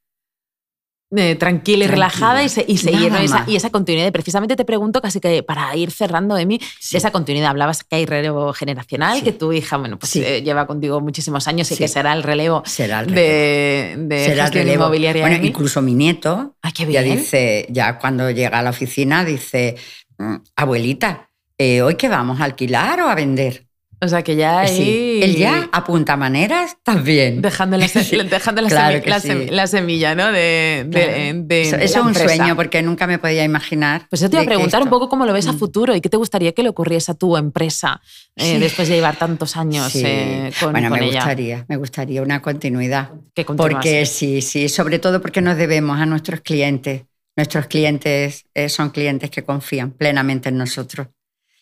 eh, 1.17 1.37
tranquila 1.37 1.85
y 1.85 1.89
relajada 1.89 2.45
y, 2.45 2.51
seguir 2.51 3.11
esa, 3.23 3.45
y 3.47 3.57
esa 3.57 3.71
continuidad. 3.71 4.13
Precisamente 4.13 4.55
te 4.55 4.67
pregunto, 4.67 5.01
casi 5.01 5.19
que 5.19 5.43
para 5.43 5.75
ir 5.75 5.91
cerrando, 5.91 6.35
de 6.35 6.45
mí 6.45 6.61
esa 6.93 7.11
continuidad. 7.11 7.49
Hablabas 7.49 7.85
que 7.85 7.97
hay 7.97 8.05
relevo 8.05 8.53
generacional, 8.53 9.23
que 9.23 9.33
tu 9.33 9.51
hija 9.55 9.79
bueno, 9.79 9.99
pues, 9.99 10.17
eh, 10.17 10.43
lleva 10.43 10.67
contigo 10.67 11.01
muchísimos 11.01 11.49
años 11.49 11.73
y 11.73 11.77
que 11.77 11.89
será 11.89 12.13
el 12.13 12.23
relevo, 12.23 12.63
será 12.67 13.01
el 13.01 13.15
de, 13.15 13.95
de 14.01 14.25
será 14.27 14.75
inmobiliaria. 14.75 15.23
Bueno, 15.23 15.43
incluso 15.43 15.81
mi 15.81 15.95
nieto 15.95 16.57
ya 16.91 17.01
dice, 17.01 17.67
ya 17.71 17.99
cuando 17.99 18.31
llega 18.31 18.59
a 18.59 18.63
la 18.63 18.71
oficina, 18.71 19.25
dice, 19.25 19.77
mm, 20.19 20.35
abuelita, 20.57 21.31
¿hoy 21.59 21.93
eh, 21.93 21.97
qué 21.97 22.11
vamos? 22.11 22.39
¿A 22.43 22.45
alquilar 22.45 23.01
o 23.01 23.09
a 23.09 23.15
vender? 23.15 23.68
O 24.01 24.07
sea 24.07 24.23
que 24.23 24.37
ya 24.37 24.61
ahí... 24.61 24.77
Sí. 24.77 25.21
Él 25.23 25.37
ya 25.37 25.69
apunta 25.73 26.17
maneras 26.17 26.77
también. 26.85 27.43
Dejando 27.43 27.77
la, 27.77 27.89
dejando 28.25 28.63
la, 28.63 29.67
semilla, 29.67 30.15
¿no? 30.15 30.31
De, 30.31 30.87
de, 30.89 31.63
eso, 31.63 31.77
es 31.77 31.97
un 31.97 32.15
sueño 32.15 32.55
porque 32.55 32.81
nunca 32.83 33.07
me 33.09 33.19
podía 33.19 33.43
imaginar. 33.43 34.07
Pues 34.09 34.21
yo 34.21 34.31
te 34.31 34.37
iba 34.37 34.43
a 34.43 34.47
preguntar 34.47 34.83
un 34.83 34.89
poco 34.89 35.09
cómo 35.09 35.27
lo 35.27 35.33
ves 35.33 35.49
a 35.49 35.53
mm. 35.53 35.59
futuro 35.59 35.97
y 35.97 36.01
qué 36.01 36.09
te 36.09 36.17
gustaría 36.17 36.53
que 36.53 36.63
le 36.63 36.69
ocurriese 36.69 37.13
a 37.13 37.15
tu 37.15 37.37
empresa 37.37 38.01
eh, 38.37 38.59
después 38.61 38.89
de 38.89 38.95
llevar 38.95 39.17
tantos 39.17 39.57
años 39.57 39.93
eh, 39.97 40.53
con, 40.61 40.73
bueno, 40.73 40.91
me 40.91 41.05
gustaría, 41.05 41.67
me 41.69 41.77
gustaría 41.77 42.23
una 42.23 42.41
continuidad. 42.41 43.11
Que 43.35 43.45
porque 43.45 44.07
sí, 44.07 44.43
sí, 44.43 44.69
sobre 44.69 45.01
todo 45.01 45.21
porque 45.21 45.41
nos 45.41 45.57
debemos 45.57 45.99
a 45.99 46.07
nuestros 46.07 46.41
clientes. 46.41 47.03
Nuestros 47.37 47.67
clientes 47.67 48.47
eh, 48.55 48.69
son 48.69 48.91
clientes 48.91 49.31
que 49.31 49.45
confían 49.45 49.93
plenamente 49.93 50.49
en 50.49 50.57
nosotros 50.57 51.09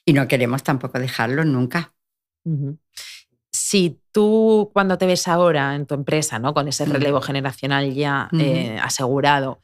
y 0.07 0.13
no 0.13 0.29
queremos 0.29 0.63
tampoco 0.63 0.99
dejarlos 0.99 1.45
nunca. 1.45 1.93
Si 3.51 4.01
tú 4.13 4.71
cuando 4.73 4.99
te 4.99 5.07
ves 5.07 5.29
ahora 5.29 5.75
en 5.75 5.87
tu 5.87 5.95
empresa, 5.95 6.39
¿no? 6.39 6.55
con 6.55 6.69
ese 6.69 6.85
relevo 6.85 7.21
generacional 7.21 7.93
ya 7.93 8.29
eh, 8.39 8.79
asegurado, 8.83 9.61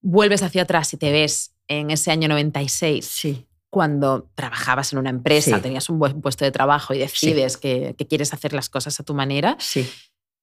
vuelves 0.00 0.42
hacia 0.42 0.62
atrás 0.62 0.92
y 0.94 0.96
te 0.96 1.10
ves 1.12 1.52
en 1.68 1.90
ese 1.90 2.10
año 2.10 2.28
96, 2.28 3.04
sí. 3.04 3.46
cuando 3.70 4.30
trabajabas 4.34 4.92
en 4.92 5.00
una 5.00 5.10
empresa, 5.10 5.60
tenías 5.60 5.90
un 5.90 5.98
buen 5.98 6.20
puesto 6.20 6.44
de 6.44 6.52
trabajo 6.52 6.94
y 6.94 6.98
decides 6.98 7.56
que, 7.56 7.94
quieres 8.08 8.32
hacer 8.32 8.52
las 8.52 8.68
cosas 8.68 8.98
a 9.00 9.02
tu 9.04 9.14
manera, 9.14 9.56
sí. 9.58 9.88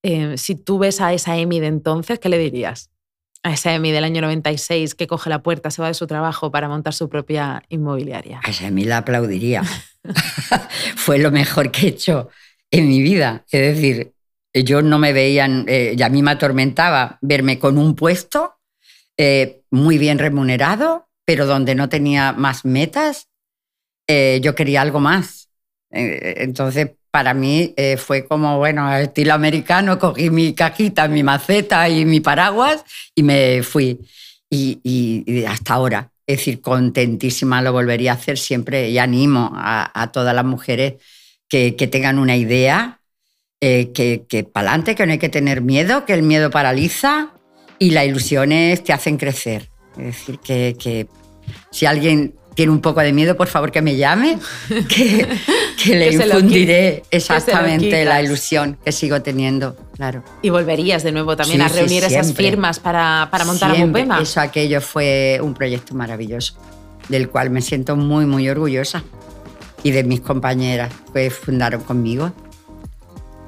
Eh, 0.06 0.36
si 0.36 0.54
tú 0.54 0.78
ves 0.78 1.00
a 1.00 1.14
esa 1.14 1.38
Emi 1.38 1.60
de 1.60 1.68
entonces, 1.68 2.18
¿qué 2.18 2.28
le 2.28 2.36
dirías? 2.36 2.90
a 3.44 3.52
esa 3.52 3.74
Emi 3.74 3.92
del 3.92 4.04
año 4.04 4.22
96 4.22 4.94
que 4.94 5.06
coge 5.06 5.30
la 5.30 5.42
puerta, 5.42 5.70
se 5.70 5.80
va 5.82 5.88
de 5.88 5.94
su 5.94 6.06
trabajo 6.06 6.50
para 6.50 6.68
montar 6.68 6.94
su 6.94 7.08
propia 7.08 7.62
inmobiliaria. 7.68 8.40
A 8.42 8.50
esa 8.50 8.66
Emi 8.66 8.84
la 8.84 8.98
aplaudiría. 8.98 9.62
Fue 10.96 11.18
lo 11.18 11.30
mejor 11.30 11.70
que 11.70 11.86
he 11.86 11.90
hecho 11.90 12.28
en 12.70 12.88
mi 12.88 13.02
vida. 13.02 13.44
Es 13.50 13.74
decir, 13.74 14.12
yo 14.52 14.82
no 14.82 14.98
me 14.98 15.12
veían, 15.12 15.64
eh, 15.68 15.94
y 15.96 16.02
a 16.02 16.08
mí 16.08 16.22
me 16.22 16.32
atormentaba 16.32 17.18
verme 17.20 17.58
con 17.58 17.78
un 17.78 17.94
puesto 17.94 18.56
eh, 19.16 19.62
muy 19.70 19.98
bien 19.98 20.18
remunerado, 20.18 21.08
pero 21.24 21.46
donde 21.46 21.74
no 21.74 21.88
tenía 21.88 22.32
más 22.32 22.64
metas. 22.64 23.28
Eh, 24.06 24.40
yo 24.42 24.54
quería 24.54 24.82
algo 24.82 25.00
más. 25.00 25.48
entonces, 25.90 26.90
para 27.14 27.32
mí 27.32 27.72
eh, 27.76 27.96
fue 27.96 28.26
como, 28.26 28.58
bueno, 28.58 28.92
estilo 28.96 29.34
americano, 29.34 30.00
cogí 30.00 30.30
mi 30.30 30.52
cajita, 30.52 31.06
mi 31.06 31.22
maceta 31.22 31.88
y 31.88 32.04
mi 32.04 32.18
paraguas 32.18 32.84
y 33.14 33.22
me 33.22 33.62
fui. 33.62 34.00
Y, 34.50 35.44
hasta 35.44 35.74
ahora, 35.74 36.10
es 36.26 36.38
decir, 36.38 36.60
contentísima, 36.60 37.62
lo 37.62 37.72
volvería 37.72 38.12
a 38.12 38.14
hacer 38.14 38.38
siempre 38.38 38.88
y 38.90 38.98
animo 38.98 39.52
a, 39.54 40.10
todas 40.12 40.34
las 40.34 40.44
mujeres 40.44 40.94
que, 41.48 41.72
tengan 41.72 42.18
una 42.18 42.36
idea, 42.36 43.00
eh, 43.60 43.92
que, 43.92 44.24
que 44.28 44.44
para 44.44 44.70
adelante, 44.70 44.94
que 44.94 45.06
no 45.06 45.12
hay 45.12 45.18
que 45.18 45.28
tener 45.28 45.60
miedo, 45.60 46.04
que 46.04 46.14
el 46.14 46.22
miedo 46.22 46.50
paraliza 46.50 47.34
y 47.78 47.90
las 47.90 48.06
ilusiones 48.06 48.82
te 48.82 48.92
hacen 48.92 49.16
crecer. 49.16 49.68
Es 49.98 50.04
decir, 50.04 50.38
que, 50.38 51.06
si 51.70 51.86
alguien 51.86 52.34
tiene 52.54 52.72
un 52.72 52.80
poco 52.80 53.00
de 53.00 53.12
miedo, 53.12 53.36
por 53.36 53.48
favor 53.48 53.70
que 53.70 53.82
me 53.82 53.96
llame, 53.96 54.38
le 55.86 56.12
infundiré 56.12 57.02
exactamente 57.10 58.04
la 58.04 58.22
ilusión 58.22 58.78
que 58.84 58.92
sigo 58.92 59.22
teniendo, 59.22 59.76
claro. 59.94 60.22
Y 60.42 60.50
volverías 60.50 61.02
de 61.02 61.12
nuevo 61.12 61.36
también 61.36 61.62
a 61.62 61.68
reunir 61.68 62.04
esas 62.04 62.32
firmas 62.32 62.78
para, 62.78 63.28
para 63.30 63.44
montar 63.44 63.70
a 63.70 63.74
Mupema. 63.74 64.20
Eso, 64.20 64.40
aquello 64.40 64.80
fue 64.80 65.38
un 65.42 65.54
proyecto 65.54 65.94
maravilloso, 65.94 66.54
del 67.08 67.28
cual 67.28 67.50
me 67.50 67.60
siento 67.60 67.96
muy, 67.96 68.26
muy 68.26 68.48
orgullosa. 68.48 69.04
Y 69.82 69.90
de 69.90 70.02
mis 70.02 70.20
compañeras 70.20 70.90
que 71.12 71.28
fundaron 71.28 71.82
conmigo 71.82 72.32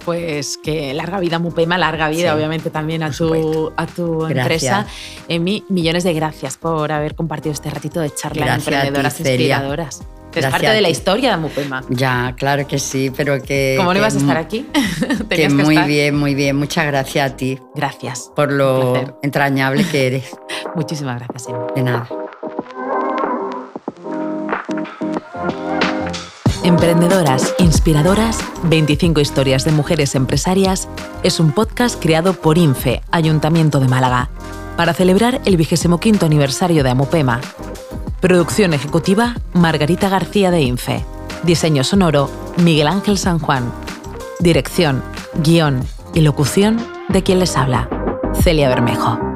pues 0.07 0.57
que 0.57 0.95
larga 0.95 1.19
vida 1.19 1.41
Mupema, 1.41 1.77
larga 1.77 2.09
vida 2.09 2.33
obviamente 2.33 2.71
también 2.71 3.03
a 3.03 3.11
tu, 3.11 3.73
a 3.77 3.87
tu 3.87 4.25
empresa. 4.25 4.87
Emi, 5.27 5.65
millones 5.69 6.05
de 6.05 6.15
gracias 6.15 6.57
por 6.57 6.93
haber 6.93 7.17
compartido 7.17 7.53
este 7.53 7.71
ratito 7.71 8.01
de 8.01 8.15
charla 8.15 8.47
gracias 8.47 8.69
emprendedoras 8.69 9.19
inspiradoras. 9.19 10.03
Es 10.41 10.47
parte 10.47 10.69
de 10.69 10.81
la 10.81 10.89
historia 10.89 11.31
de 11.33 11.37
Mupema. 11.37 11.83
Ya, 11.89 12.35
claro 12.37 12.67
que 12.67 12.79
sí, 12.79 13.11
pero 13.17 13.43
que... 13.43 13.75
¿Cómo 13.79 13.93
no 13.93 13.99
ibas 13.99 14.15
a 14.15 14.19
estar 14.19 14.37
aquí? 14.37 14.67
que 15.31 15.49
muy 15.49 15.79
bien, 15.79 16.17
muy 16.17 16.35
bien. 16.35 16.57
Muchas 16.57 16.87
gracias 16.87 17.33
a 17.33 17.37
ti. 17.37 17.59
Gracias. 17.75 18.31
Por 18.35 18.53
lo 18.53 19.19
entrañable 19.23 19.85
que 19.85 20.07
eres. 20.07 20.31
Muchísimas 20.75 21.19
gracias, 21.21 21.49
Emi. 21.49 21.59
De 21.75 21.83
nada. 21.83 22.09
Emprendedoras, 26.67 27.55
inspiradoras, 27.61 28.41
25 28.65 29.21
historias 29.21 29.65
de 29.65 29.71
mujeres 29.71 30.17
empresarias 30.17 30.89
es 31.23 31.39
un 31.39 31.53
podcast 31.53 32.03
creado 32.03 32.33
por 32.33 32.59
INFE, 32.59 33.03
Ayuntamiento 33.13 33.79
de 33.79 33.87
Málaga, 33.87 34.31
para 34.77 34.93
celebrar 34.93 35.41
el 35.45 35.57
25 35.57 36.27
aniversario 36.27 36.83
de 36.83 36.91
Amopema. 36.91 37.41
Producción 38.21 38.73
ejecutiva, 38.73 39.35
Margarita 39.53 40.09
García 40.09 40.51
de 40.51 40.63
INFE. 40.63 41.05
Diseño 41.43 41.85
sonoro, 41.85 42.31
Miguel 42.57 42.87
Ángel 42.87 43.19
San 43.19 43.39
Juan. 43.39 43.71
Dirección, 44.41 45.03
guion 45.43 45.87
y 46.15 46.21
locución 46.21 46.79
de 47.11 47.23
quien 47.23 47.41
les 47.41 47.57
habla, 47.59 47.91
Celia 48.43 48.71
Bermejo. 48.71 49.36